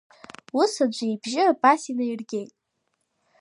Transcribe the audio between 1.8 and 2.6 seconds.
инаиргеит.